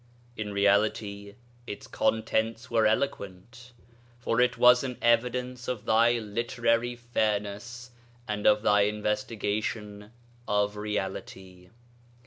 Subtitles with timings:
[0.35, 1.35] In reality
[1.67, 3.71] its contents were eloquent,
[4.17, 7.91] for it was an evidence of thy literary fairness
[8.27, 10.11] and of thy investigation
[10.47, 11.69] of Reality....